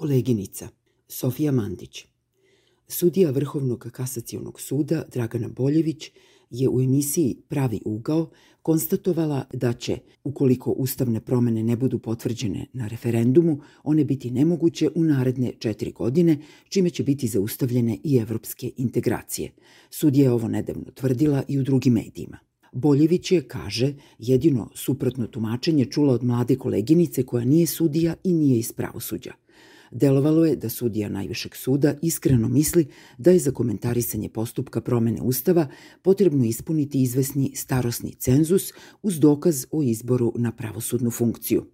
Koleginica 0.00 0.68
Sofija 1.08 1.52
Mandić 1.52 2.04
Sudija 2.88 3.30
Vrhovnog 3.30 3.88
kasacijonog 3.92 4.60
suda 4.60 5.04
Dragana 5.12 5.48
Boljević 5.48 6.10
je 6.50 6.68
u 6.68 6.80
emisiji 6.80 7.36
Pravi 7.48 7.80
ugao 7.84 8.30
konstatovala 8.62 9.44
da 9.52 9.72
će, 9.72 9.98
ukoliko 10.24 10.70
ustavne 10.70 11.20
promene 11.20 11.62
ne 11.62 11.76
budu 11.76 11.98
potvrđene 11.98 12.66
na 12.72 12.88
referendumu, 12.88 13.60
one 13.84 14.04
biti 14.04 14.30
nemoguće 14.30 14.88
u 14.94 15.04
naredne 15.04 15.52
četiri 15.58 15.92
godine, 15.92 16.38
čime 16.68 16.90
će 16.90 17.02
biti 17.02 17.28
zaustavljene 17.28 17.98
i 18.04 18.16
evropske 18.16 18.70
integracije. 18.76 19.52
Sudija 19.90 20.24
je 20.24 20.32
ovo 20.32 20.48
nedavno 20.48 20.90
tvrdila 20.94 21.42
i 21.48 21.58
u 21.58 21.62
drugim 21.62 21.92
medijima. 21.92 22.38
Boljević 22.72 23.32
je, 23.32 23.48
kaže, 23.48 23.94
jedino 24.18 24.70
suprotno 24.74 25.26
tumačenje 25.26 25.84
čula 25.84 26.14
od 26.14 26.24
mlade 26.24 26.56
koleginice 26.56 27.22
koja 27.22 27.44
nije 27.44 27.66
sudija 27.66 28.14
i 28.24 28.32
nije 28.32 28.58
iz 28.58 28.72
pravosuđa. 28.72 29.32
Delovalo 29.90 30.44
je 30.44 30.56
da 30.56 30.68
sudija 30.68 31.08
Najvišeg 31.08 31.54
suda 31.56 31.94
iskreno 32.02 32.48
misli 32.48 32.86
da 33.18 33.30
je 33.30 33.38
za 33.38 33.50
komentarisanje 33.50 34.28
postupka 34.28 34.80
promene 34.80 35.22
Ustava 35.22 35.68
potrebno 36.02 36.44
ispuniti 36.44 37.02
izvesni 37.02 37.52
starosni 37.54 38.14
cenzus 38.14 38.72
uz 39.02 39.20
dokaz 39.20 39.66
o 39.70 39.82
izboru 39.82 40.32
na 40.36 40.52
pravosudnu 40.52 41.10
funkciju. 41.10 41.66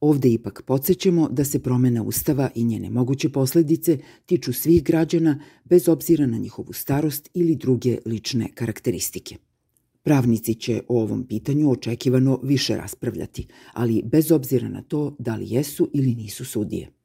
Ovde 0.00 0.28
ipak 0.28 0.62
podsjećamo 0.66 1.28
da 1.28 1.44
se 1.44 1.58
promena 1.58 2.02
Ustava 2.02 2.50
i 2.54 2.64
njene 2.64 2.90
moguće 2.90 3.28
posledice 3.28 3.98
tiču 4.26 4.52
svih 4.52 4.84
građana 4.84 5.40
bez 5.64 5.88
obzira 5.88 6.26
na 6.26 6.38
njihovu 6.38 6.72
starost 6.72 7.30
ili 7.34 7.56
druge 7.56 7.98
lične 8.06 8.48
karakteristike. 8.54 9.36
Pravnici 10.02 10.54
će 10.54 10.82
o 10.88 11.02
ovom 11.02 11.26
pitanju 11.26 11.70
očekivano 11.70 12.40
više 12.42 12.76
raspravljati, 12.76 13.46
ali 13.72 14.02
bez 14.04 14.32
obzira 14.32 14.68
na 14.68 14.82
to 14.82 15.16
da 15.18 15.36
li 15.36 15.50
jesu 15.50 15.90
ili 15.92 16.14
nisu 16.14 16.44
sudije. 16.44 16.95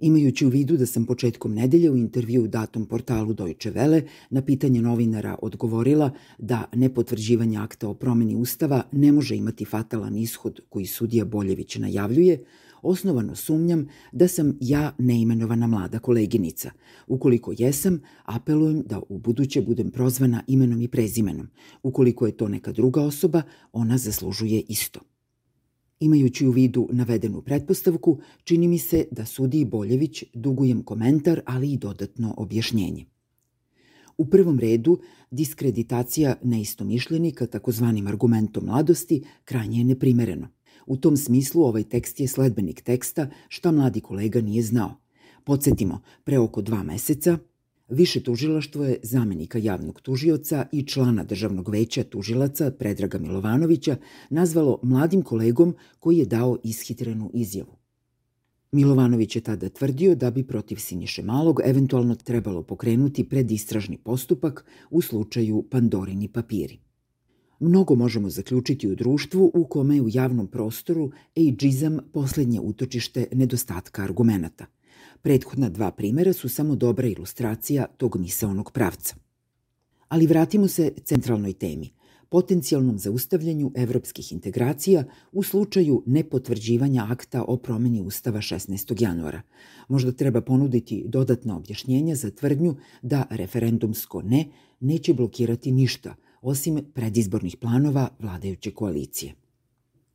Imajući 0.00 0.46
u 0.46 0.48
vidu 0.48 0.76
da 0.76 0.86
sam 0.86 1.06
početkom 1.06 1.54
nedelje 1.54 1.90
u 1.90 1.96
intervju 1.96 2.46
datom 2.48 2.86
portalu 2.86 3.32
Deutsche 3.32 3.72
Welle 3.72 4.02
na 4.30 4.42
pitanje 4.42 4.82
novinara 4.82 5.36
odgovorila 5.42 6.10
da 6.38 6.64
nepotvrđivanje 6.74 7.58
akta 7.58 7.88
o 7.88 7.94
promeni 7.94 8.36
Ustava 8.36 8.82
ne 8.92 9.12
može 9.12 9.36
imati 9.36 9.64
fatalan 9.64 10.16
ishod 10.16 10.60
koji 10.68 10.86
sudija 10.86 11.24
Boljević 11.24 11.76
najavljuje, 11.76 12.44
osnovano 12.82 13.36
sumnjam 13.36 13.88
da 14.12 14.28
sam 14.28 14.56
ja 14.60 14.94
neimenovana 14.98 15.66
mlada 15.66 15.98
koleginica. 15.98 16.70
Ukoliko 17.06 17.54
jesam, 17.58 18.00
apelujem 18.24 18.82
da 18.86 19.00
u 19.08 19.18
buduće 19.18 19.62
budem 19.62 19.90
prozvana 19.90 20.42
imenom 20.46 20.82
i 20.82 20.88
prezimenom. 20.88 21.48
Ukoliko 21.82 22.26
je 22.26 22.36
to 22.36 22.48
neka 22.48 22.72
druga 22.72 23.02
osoba, 23.02 23.42
ona 23.72 23.98
zaslužuje 23.98 24.62
isto. 24.68 25.00
Imajući 26.00 26.46
u 26.46 26.50
vidu 26.50 26.88
navedenu 26.92 27.42
pretpostavku, 27.42 28.18
čini 28.44 28.68
mi 28.68 28.78
se 28.78 29.04
da 29.10 29.26
sudiji 29.26 29.64
Boljević 29.64 30.24
dugujem 30.34 30.82
komentar, 30.82 31.40
ali 31.46 31.72
i 31.72 31.76
dodatno 31.76 32.34
objašnjenje. 32.36 33.04
U 34.18 34.26
prvom 34.26 34.58
redu, 34.58 35.00
diskreditacija 35.30 36.36
neistomišljenika 36.42 37.46
takozvanim 37.46 38.06
argumentom 38.06 38.64
mladosti 38.64 39.22
krajnje 39.44 39.78
je 39.78 39.84
neprimereno. 39.84 40.48
U 40.86 40.96
tom 40.96 41.16
smislu 41.16 41.62
ovaj 41.62 41.84
tekst 41.84 42.20
je 42.20 42.28
sledbenik 42.28 42.80
teksta 42.80 43.30
šta 43.48 43.72
mladi 43.72 44.00
kolega 44.00 44.40
nije 44.40 44.62
znao. 44.62 44.94
Podsjetimo, 45.44 46.00
pre 46.24 46.38
oko 46.38 46.62
dva 46.62 46.82
meseca 46.82 47.38
Više 47.90 48.22
tužilaštvo 48.22 48.84
je 48.84 48.98
zamenika 49.02 49.58
javnog 49.58 50.00
tužioca 50.00 50.66
i 50.72 50.82
člana 50.82 51.24
državnog 51.24 51.68
veća 51.68 52.04
tužilaca 52.04 52.70
Predraga 52.70 53.18
Milovanovića 53.18 53.96
nazvalo 54.30 54.78
mladim 54.82 55.22
kolegom 55.22 55.74
koji 55.98 56.18
je 56.18 56.24
dao 56.24 56.58
ishitrenu 56.64 57.30
izjavu. 57.34 57.76
Milovanović 58.72 59.36
je 59.36 59.42
tada 59.42 59.68
tvrdio 59.68 60.14
da 60.14 60.30
bi 60.30 60.46
protiv 60.46 60.76
Siniše 60.76 61.22
Malog 61.22 61.60
eventualno 61.64 62.14
trebalo 62.14 62.62
pokrenuti 62.62 63.28
predistražni 63.28 63.96
postupak 63.96 64.64
u 64.90 65.02
slučaju 65.02 65.64
Pandorini 65.70 66.28
papiri. 66.28 66.78
Mnogo 67.60 67.94
možemo 67.94 68.30
zaključiti 68.30 68.88
u 68.88 68.94
društvu 68.94 69.50
u 69.54 69.64
kome 69.64 69.94
je 69.94 70.02
u 70.02 70.08
javnom 70.08 70.46
prostoru 70.46 71.10
ejdžizam 71.36 71.98
poslednje 72.12 72.60
utočište 72.60 73.26
nedostatka 73.32 74.02
argumenata– 74.02 74.66
Prethodna 75.22 75.68
dva 75.68 75.90
primera 75.90 76.32
su 76.32 76.48
samo 76.48 76.76
dobra 76.76 77.06
ilustracija 77.06 77.86
tog 77.96 78.16
misaonog 78.16 78.72
pravca. 78.72 79.14
Ali 80.08 80.26
vratimo 80.26 80.68
se 80.68 80.92
centralnoj 81.04 81.52
temi, 81.52 81.90
potencijalnom 82.28 82.98
zaustavljanju 82.98 83.72
evropskih 83.74 84.32
integracija 84.32 85.04
u 85.32 85.42
slučaju 85.42 86.02
nepotvrđivanja 86.06 87.06
akta 87.10 87.44
o 87.48 87.56
promeni 87.56 88.00
Ustava 88.00 88.38
16. 88.40 89.02
januara. 89.02 89.42
Možda 89.88 90.12
treba 90.12 90.40
ponuditi 90.40 91.04
dodatna 91.08 91.56
objašnjenja 91.56 92.14
za 92.14 92.30
tvrdnju 92.30 92.76
da 93.02 93.26
referendumsko 93.30 94.22
ne 94.22 94.46
neće 94.80 95.14
blokirati 95.14 95.72
ništa, 95.72 96.14
osim 96.42 96.84
predizbornih 96.94 97.56
planova 97.56 98.08
vladajuće 98.18 98.70
koalicije. 98.70 99.34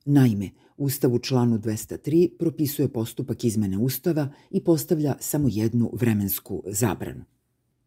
Naime, 0.05 0.49
Ustav 0.77 1.13
u 1.13 1.19
članu 1.19 1.59
203 1.59 2.29
propisuje 2.39 2.87
postupak 2.87 3.43
izmene 3.43 3.77
Ustava 3.77 4.29
i 4.51 4.63
postavlja 4.63 5.15
samo 5.19 5.47
jednu 5.51 5.91
vremensku 5.93 6.63
zabranu. 6.65 7.23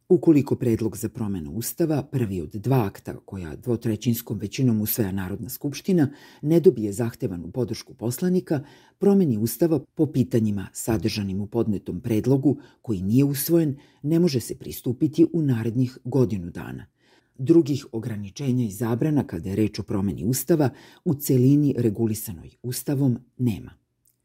Ukoliko 0.08 0.56
predlog 0.56 0.96
za 0.96 1.08
promenu 1.08 1.52
Ustava, 1.52 2.02
prvi 2.02 2.40
od 2.40 2.50
dva 2.50 2.84
akta 2.86 3.16
koja 3.24 3.56
dvotrećinskom 3.56 4.38
većinom 4.38 4.80
usvaja 4.80 5.12
Narodna 5.12 5.48
skupština, 5.48 6.10
ne 6.42 6.60
dobije 6.60 6.92
zahtevanu 6.92 7.50
podršku 7.50 7.94
poslanika, 7.94 8.64
promeni 8.98 9.38
Ustava 9.38 9.80
po 9.94 10.06
pitanjima 10.06 10.66
sadržanim 10.72 11.40
u 11.40 11.46
podnetom 11.46 12.00
predlogu 12.00 12.56
koji 12.82 13.02
nije 13.02 13.24
usvojen, 13.24 13.76
ne 14.02 14.18
može 14.18 14.40
se 14.40 14.58
pristupiti 14.58 15.26
u 15.32 15.42
narednih 15.42 15.98
godinu 16.04 16.50
dana– 16.50 16.86
Drugih 17.38 17.86
ograničenja 17.92 18.64
i 18.64 18.70
zabrana 18.70 19.26
kada 19.26 19.48
je 19.48 19.56
reč 19.56 19.78
o 19.78 19.82
promeni 19.82 20.24
Ustava 20.24 20.70
u 21.04 21.14
celini 21.14 21.74
regulisanoj 21.78 22.50
Ustavom 22.62 23.18
nema. 23.36 23.70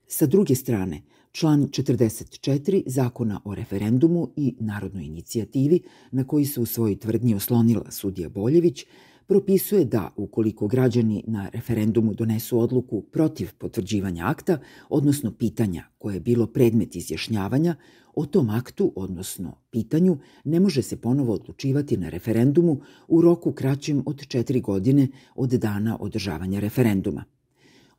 Sa 0.08 0.26
druge 0.26 0.56
strane, 0.56 1.02
član 1.32 1.68
44 1.68 2.84
Zakona 2.86 3.42
o 3.46 3.56
referendumu 3.56 4.34
i 4.36 4.56
narodnoj 4.60 5.04
inicijativi, 5.04 5.82
na 6.12 6.28
koji 6.28 6.46
se 6.46 6.62
u 6.62 6.66
svojoj 6.66 7.00
tvrdnji 7.00 7.36
oslonila 7.36 7.92
sudija 7.92 8.30
Boljević, 8.30 8.86
propisuje 9.28 9.86
da 9.86 10.12
ukoliko 10.16 10.68
građani 10.68 11.24
na 11.28 11.50
referendumu 11.54 12.14
donesu 12.14 12.60
odluku 12.60 13.02
protiv 13.02 13.50
potvrđivanja 13.58 14.26
akta, 14.26 14.58
odnosno 14.90 15.32
pitanja 15.32 15.84
koje 15.98 16.14
je 16.14 16.20
bilo 16.20 16.48
predmet 16.48 16.96
izjašnjavanja, 16.96 17.76
o 18.16 18.26
tom 18.26 18.50
aktu, 18.50 18.94
odnosno 18.96 19.58
pitanju, 19.72 20.18
ne 20.44 20.60
može 20.60 20.82
se 20.82 21.02
ponovo 21.02 21.34
odlučivati 21.34 21.98
na 21.98 22.10
referendumu 22.10 22.82
u 23.08 23.22
roku 23.22 23.52
kraćem 23.52 24.04
od 24.06 24.28
četiri 24.28 24.62
godine 24.62 25.08
od 25.36 25.50
dana 25.50 25.98
održavanja 26.00 26.60
referenduma. 26.60 27.24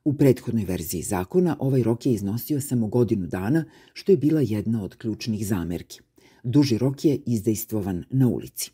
U 0.05 0.13
prethodnoj 0.13 0.65
verziji 0.65 1.03
zakona 1.03 1.57
ovaj 1.59 1.83
rok 1.83 2.07
je 2.07 2.13
iznosio 2.13 2.61
samo 2.61 2.87
godinu 2.87 3.27
dana, 3.27 3.65
što 3.93 4.13
je 4.13 4.19
bila 4.19 4.41
jedna 4.41 4.85
od 4.85 4.97
ključnih 4.97 5.47
zamerki. 5.47 6.01
Duži 6.43 6.79
rok 6.79 7.05
je 7.05 7.21
izdejstvovan 7.27 8.05
na 8.11 8.29
ulici. 8.29 8.71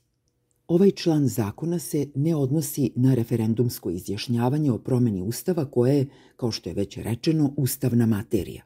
Ovaj 0.71 0.91
član 0.91 1.29
zakona 1.29 1.79
se 1.79 2.07
ne 2.15 2.35
odnosi 2.35 2.91
na 2.97 3.15
referendumsko 3.15 3.91
izjašnjavanje 3.91 4.73
o 4.73 4.79
promeni 4.79 5.23
Ustava 5.23 5.65
koje 5.65 5.97
je, 5.97 6.07
kao 6.37 6.51
što 6.51 6.71
je 6.71 6.75
već 6.75 6.97
rečeno, 6.97 7.53
ustavna 7.57 8.07
materija. 8.07 8.63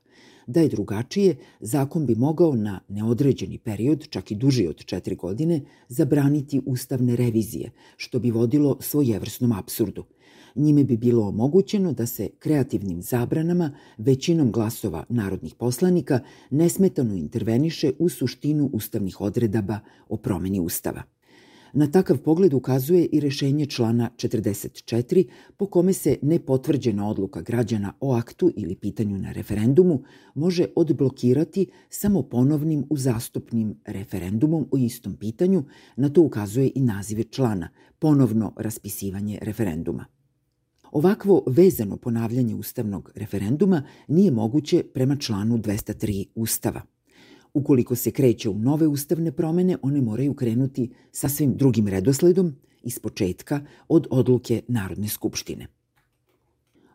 Da 0.47 0.61
je 0.61 0.69
drugačije, 0.69 1.37
zakon 1.61 2.07
bi 2.07 2.15
mogao 2.15 2.57
na 2.57 2.81
neodređeni 2.89 3.59
period, 3.59 4.09
čak 4.11 4.31
i 4.31 4.35
duži 4.35 4.67
od 4.67 4.85
četiri 4.85 5.17
godine, 5.17 5.61
zabraniti 5.89 6.61
ustavne 6.67 7.17
revizije, 7.17 7.71
što 7.97 8.19
bi 8.19 8.31
vodilo 8.31 8.77
svojevrsnom 8.81 9.53
absurdu. 9.53 10.05
Njime 10.55 10.85
bi 10.85 10.97
bilo 10.97 11.29
omogućeno 11.29 11.93
da 11.93 12.07
se 12.07 12.29
kreativnim 12.39 13.03
zabranama 13.03 13.71
većinom 13.99 14.53
glasova 14.53 15.05
narodnih 15.09 15.55
poslanika 15.55 16.21
nesmetano 16.51 17.15
interveniše 17.15 17.93
u 17.99 18.09
suštinu 18.09 18.71
ustavnih 18.73 19.21
odredaba 19.21 19.81
o 20.09 20.17
promeni 20.17 20.61
Ustava. 20.61 21.14
Na 21.77 21.87
takav 21.87 22.19
pogled 22.19 22.55
ukazuje 22.55 23.05
i 23.05 23.21
rešenje 23.21 23.67
člana 23.67 24.11
44 24.17 25.29
po 25.57 25.67
kome 25.67 25.93
se 25.93 26.17
nepotvrđena 26.23 27.09
odluka 27.09 27.41
građana 27.41 27.93
o 28.01 28.15
aktu 28.15 28.53
ili 28.57 28.77
pitanju 28.77 29.19
na 29.19 29.33
referendumu 29.33 30.03
može 30.35 30.67
odblokirati 30.77 31.67
samo 31.89 32.23
ponovnim 32.23 32.85
uzastopnim 32.91 33.81
referendumom 33.85 34.69
o 34.71 34.77
istom 34.77 35.17
pitanju, 35.17 35.65
na 35.97 36.09
to 36.09 36.23
ukazuje 36.23 36.71
i 36.75 36.81
nazive 36.81 37.25
člana, 37.25 37.69
ponovno 37.99 38.53
raspisivanje 38.57 39.39
referenduma. 39.43 40.05
Ovakvo 40.93 41.45
vezano 41.47 41.97
ponavljanje 41.97 42.55
ustavnog 42.55 43.11
referenduma 43.15 43.83
nije 44.09 44.31
moguće 44.31 44.83
prema 44.95 45.17
članu 45.17 45.59
203 45.59 46.27
Ustava– 46.35 46.83
Ukoliko 47.55 47.97
se 47.97 48.11
kreće 48.11 48.49
u 48.49 48.59
nove 48.59 48.87
ustavne 48.87 49.33
promene, 49.33 49.77
one 49.83 50.01
moraju 50.01 50.35
krenuti 50.35 50.91
sasvim 51.13 51.57
drugim 51.57 51.89
redosledom, 51.89 52.55
iz 52.83 52.99
početka, 52.99 53.61
od 53.89 54.07
odluke 54.11 54.63
Narodne 54.69 55.09
skupštine. 55.09 55.67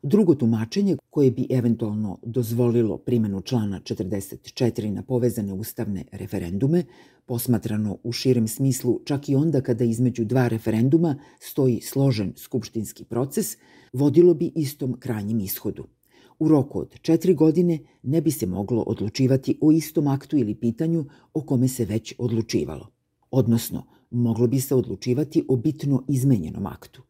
Drugo 0.04 0.36
tumačenje 0.36 0.98
koje 1.10 1.32
bi 1.32 1.48
eventualno 1.50 2.18
dozvolilo 2.24 2.98
primenu 2.98 3.42
člana 3.42 3.80
44 3.80 4.92
na 4.92 5.04
povezane 5.04 5.54
ustavne 5.54 6.06
referendume, 6.12 6.84
posmatrano 7.26 7.98
u 8.04 8.12
širem 8.12 8.48
smislu 8.48 9.00
čak 9.06 9.30
i 9.30 9.36
onda 9.36 9.62
kada 9.62 9.84
između 9.84 10.26
dva 10.26 10.48
referenduma 10.48 11.20
stoji 11.40 11.82
složen 11.82 12.34
skupštinski 12.36 13.06
proces, 13.06 13.58
vodilo 13.94 14.34
bi 14.34 14.52
istom 14.56 15.00
krajnjem 15.00 15.40
ishodu. 15.40 15.88
U 16.40 16.48
roku 16.48 16.80
od 16.80 17.00
četiri 17.02 17.34
godine 17.34 17.80
ne 18.04 18.22
bi 18.22 18.32
se 18.32 18.46
moglo 18.46 18.82
odlučivati 18.82 19.58
o 19.62 19.72
istom 19.72 20.08
aktu 20.08 20.38
ili 20.38 20.56
pitanju 20.56 21.06
o 21.34 21.42
kome 21.42 21.68
se 21.68 21.86
već 21.86 22.14
odlučivalo. 22.18 22.88
Odnosno, 23.32 23.84
moglo 24.12 24.48
bi 24.48 24.60
se 24.60 24.76
odlučivati 24.76 25.46
o 25.48 25.56
bitno 25.56 26.04
izmenjenom 26.08 26.66
aktu. 26.66 27.02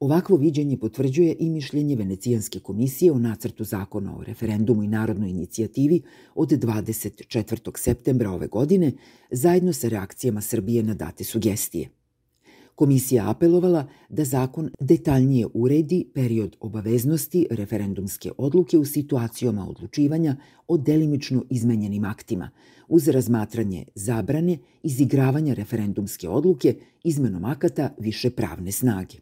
Ovakvo 0.00 0.36
viđenje 0.36 0.76
potvrđuje 0.76 1.36
i 1.38 1.50
mišljenje 1.50 1.96
Venecijanske 1.96 2.60
komisije 2.60 3.12
o 3.12 3.18
nacrtu 3.18 3.64
zakona 3.64 4.18
o 4.18 4.22
referendumu 4.22 4.82
i 4.82 4.88
narodnoj 4.88 5.30
inicijativi 5.30 6.02
od 6.34 6.48
24. 6.48 7.70
septembra 7.78 8.30
ove 8.30 8.46
godine, 8.46 8.92
zajedno 9.30 9.72
sa 9.72 9.88
reakcijama 9.88 10.40
Srbije 10.40 10.82
na 10.82 10.94
date 10.94 11.24
sugestije. 11.24 11.97
Komisija 12.78 13.30
apelovala 13.30 13.86
da 14.08 14.24
zakon 14.24 14.70
detaljnije 14.80 15.46
uredi 15.54 16.10
period 16.14 16.56
obaveznosti 16.60 17.46
referendumske 17.50 18.30
odluke 18.38 18.78
u 18.78 18.84
situacijama 18.84 19.68
odlučivanja 19.68 20.36
o 20.68 20.76
delimično 20.76 21.44
izmenjenim 21.50 22.04
aktima, 22.04 22.50
uz 22.88 23.08
razmatranje 23.08 23.84
zabrane 23.94 24.58
izigravanja 24.82 25.54
referendumske 25.54 26.28
odluke 26.28 26.74
izmenom 27.04 27.44
akata 27.44 27.94
više 27.98 28.30
pravne 28.30 28.72
snage. 28.72 29.16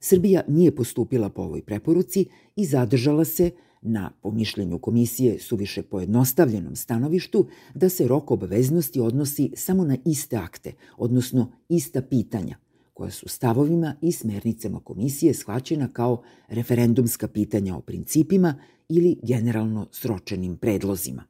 Srbija 0.00 0.42
nije 0.48 0.74
postupila 0.74 1.28
po 1.28 1.42
ovoj 1.42 1.62
preporuci 1.62 2.26
i 2.56 2.64
zadržala 2.64 3.24
se 3.24 3.50
na, 3.82 4.12
po 4.22 4.30
mišljenju 4.30 4.78
komisije, 4.78 5.38
suviše 5.38 5.82
pojednostavljenom 5.82 6.76
stanovištu 6.76 7.46
da 7.74 7.88
se 7.88 8.08
rok 8.08 8.30
obaveznosti 8.30 9.00
odnosi 9.00 9.50
samo 9.56 9.84
na 9.84 9.96
iste 10.04 10.36
akte, 10.36 10.72
odnosno 10.96 11.52
ista 11.68 12.02
pitanja, 12.02 12.56
koja 13.00 13.10
su 13.10 13.28
stavovima 13.28 13.94
i 14.02 14.12
smernicama 14.12 14.80
komisije 14.80 15.34
shvaćena 15.34 15.88
kao 15.92 16.22
referendumska 16.48 17.28
pitanja 17.28 17.76
o 17.76 17.80
principima 17.80 18.54
ili 18.88 19.16
generalno 19.22 19.86
sročenim 19.92 20.56
predlozima. 20.56 21.24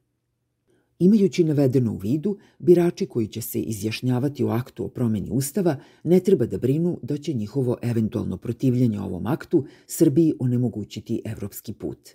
Imajući 0.99 1.43
navedeno 1.43 1.93
u 1.93 1.97
vidu, 1.97 2.37
birači 2.59 3.05
koji 3.05 3.27
će 3.27 3.41
se 3.41 3.61
izjašnjavati 3.61 4.43
u 4.43 4.49
aktu 4.49 4.85
o 4.85 4.87
promeni 4.87 5.29
Ustava 5.29 5.75
ne 6.03 6.19
treba 6.19 6.45
da 6.45 6.57
brinu 6.57 6.99
da 7.03 7.17
će 7.17 7.33
njihovo 7.33 7.77
eventualno 7.81 8.37
protivljenje 8.37 8.99
ovom 8.99 9.27
aktu 9.27 9.65
Srbiji 9.87 10.33
onemogućiti 10.39 11.21
evropski 11.25 11.73
put. 11.73 12.09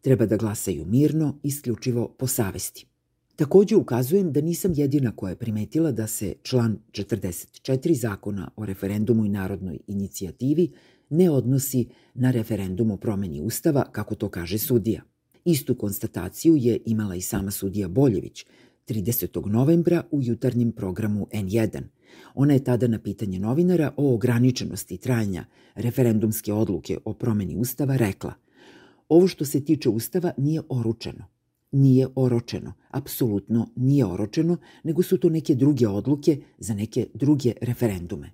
Treba 0.00 0.26
da 0.26 0.36
glasaju 0.36 0.86
mirno, 0.86 1.38
isključivo 1.42 2.08
po 2.18 2.26
savesti. 2.26 2.91
Takođe 3.42 3.76
ukazujem 3.76 4.32
da 4.32 4.40
nisam 4.40 4.72
jedina 4.74 5.16
koja 5.16 5.30
je 5.30 5.36
primetila 5.36 5.92
da 5.92 6.06
se 6.06 6.34
član 6.42 6.78
44 6.92 7.94
zakona 7.94 8.50
o 8.56 8.64
referendumu 8.66 9.24
i 9.24 9.28
narodnoj 9.28 9.78
inicijativi 9.86 10.72
ne 11.10 11.30
odnosi 11.30 11.88
na 12.14 12.30
referendum 12.30 12.90
o 12.90 12.96
promeni 12.96 13.40
Ustava, 13.40 13.84
kako 13.92 14.14
to 14.14 14.28
kaže 14.28 14.58
sudija. 14.58 15.02
Istu 15.44 15.74
konstataciju 15.74 16.56
je 16.56 16.78
imala 16.86 17.14
i 17.14 17.20
sama 17.20 17.50
sudija 17.50 17.88
Boljević 17.88 18.46
30. 18.88 19.46
novembra 19.46 20.02
u 20.10 20.22
jutarnjem 20.22 20.72
programu 20.72 21.26
N1. 21.32 21.82
Ona 22.34 22.54
je 22.54 22.64
tada 22.64 22.86
na 22.86 22.98
pitanje 22.98 23.38
novinara 23.38 23.92
o 23.96 24.14
ograničenosti 24.14 24.96
trajanja 24.96 25.44
referendumske 25.74 26.52
odluke 26.52 26.98
o 27.04 27.14
promeni 27.14 27.56
Ustava 27.56 27.96
rekla 27.96 28.34
Ovo 29.08 29.26
što 29.28 29.44
se 29.44 29.64
tiče 29.64 29.88
Ustava 29.88 30.32
nije 30.36 30.62
oručeno. 30.68 31.31
Nije 31.72 32.08
oročeno, 32.14 32.72
apsolutno 32.90 33.68
nije 33.76 34.06
oročeno, 34.06 34.56
nego 34.84 35.02
su 35.02 35.18
to 35.18 35.28
neke 35.28 35.54
druge 35.54 35.88
odluke 35.88 36.42
za 36.58 36.74
neke 36.74 37.06
druge 37.14 37.52
referendume. 37.60 38.30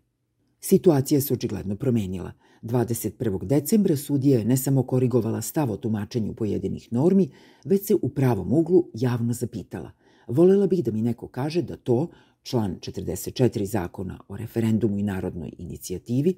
Situacija 0.61 1.20
se 1.20 1.35
očigledno 1.35 1.76
promenila– 1.76 2.32
21. 2.62 3.46
decembra 3.46 3.96
sudija 3.96 4.38
je 4.38 4.44
ne 4.44 4.56
samo 4.56 4.82
korigovala 4.82 5.43
stav 5.43 5.70
o 5.70 5.76
tumačenju 5.76 6.35
pojedinih 6.35 6.93
normi, 6.93 7.31
već 7.64 7.87
se 7.87 7.94
u 7.94 8.08
pravom 8.08 8.52
uglu 8.52 8.85
javno 8.94 9.32
zapitala. 9.32 9.90
Volela 10.26 10.67
bih 10.67 10.85
da 10.85 10.90
mi 10.90 11.02
neko 11.02 11.29
kaže 11.29 11.62
da 11.62 11.76
to, 11.76 12.08
član 12.43 12.76
44 12.81 13.64
zakona 13.64 14.20
o 14.29 14.37
referendumu 14.37 14.99
i 14.99 15.02
narodnoj 15.02 15.52
inicijativi, 15.58 16.35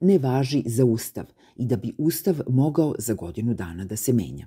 ne 0.00 0.18
važi 0.18 0.62
za 0.66 0.84
Ustav 0.84 1.24
i 1.56 1.64
da 1.66 1.76
bi 1.76 1.94
Ustav 1.98 2.40
mogao 2.48 2.94
za 2.98 3.14
godinu 3.14 3.54
dana 3.54 3.84
da 3.84 3.96
se 3.96 4.12
menja. 4.12 4.46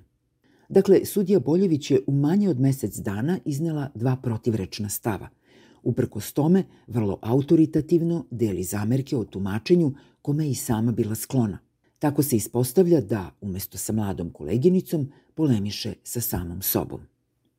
Dakle, 0.70 1.04
sudija 1.04 1.40
Boljević 1.40 1.90
je 1.90 2.00
u 2.06 2.12
manje 2.12 2.48
od 2.48 2.60
mesec 2.60 2.96
dana 2.96 3.38
iznela 3.44 3.90
dva 3.94 4.16
protivrečna 4.16 4.88
stava– 4.88 5.28
Uprkos 5.82 6.32
tome, 6.32 6.64
vrlo 6.86 7.18
autoritativno 7.22 8.26
deli 8.30 8.62
zamerke 8.62 9.16
o 9.16 9.24
tumačenju 9.24 9.92
kome 10.22 10.44
je 10.44 10.50
i 10.50 10.54
sama 10.54 10.92
bila 10.92 11.14
sklona. 11.14 11.58
Tako 11.98 12.22
se 12.22 12.36
ispostavlja 12.36 13.00
da, 13.00 13.30
umesto 13.40 13.78
sa 13.78 13.92
mladom 13.92 14.30
koleginicom, 14.30 15.12
polemiše 15.34 15.94
sa 16.04 16.20
samom 16.20 16.62
sobom. 16.62 17.00